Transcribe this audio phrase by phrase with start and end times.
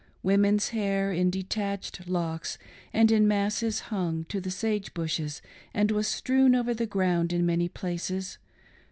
[0.23, 2.57] Women's hair in detached locks
[2.91, 5.43] and in masses hung to the sage bushes
[5.75, 8.39] and was strewn over the ground in many places.